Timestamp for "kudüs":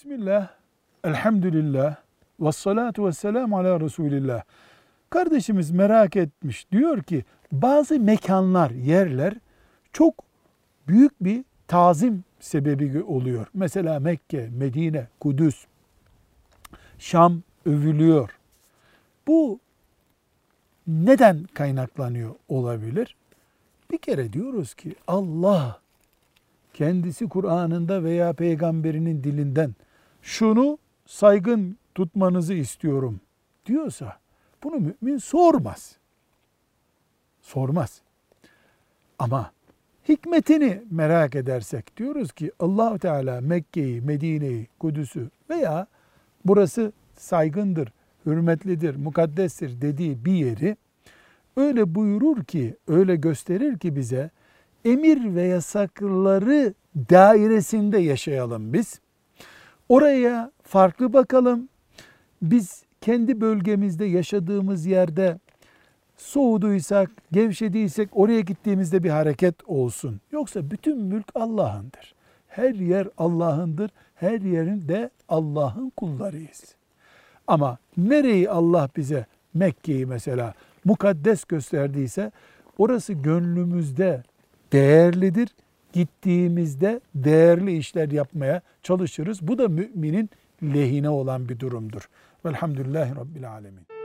15.20-15.66